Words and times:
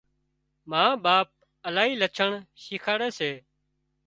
ما 0.69 0.81
ٻاپ 1.03 1.27
الاهي 1.67 1.93
لڇڻ 2.01 2.29
شيکاڙي 2.63 3.09
سي 3.17 3.31